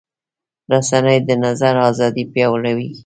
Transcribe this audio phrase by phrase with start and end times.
[0.71, 2.89] رسنۍ د نظر ازادي پیاوړې کوي.